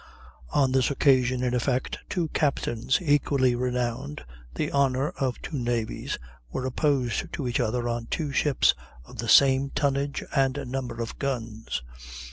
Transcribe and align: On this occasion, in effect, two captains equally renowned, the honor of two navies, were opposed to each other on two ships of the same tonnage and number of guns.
On 0.49 0.71
this 0.71 0.89
occasion, 0.89 1.43
in 1.43 1.53
effect, 1.53 1.99
two 2.09 2.29
captains 2.29 2.97
equally 3.03 3.53
renowned, 3.53 4.23
the 4.55 4.71
honor 4.71 5.11
of 5.11 5.39
two 5.43 5.59
navies, 5.59 6.17
were 6.51 6.65
opposed 6.65 7.31
to 7.33 7.47
each 7.47 7.59
other 7.59 7.87
on 7.87 8.07
two 8.07 8.31
ships 8.31 8.73
of 9.05 9.19
the 9.19 9.29
same 9.29 9.69
tonnage 9.69 10.23
and 10.35 10.57
number 10.65 11.03
of 11.03 11.19
guns. 11.19 11.83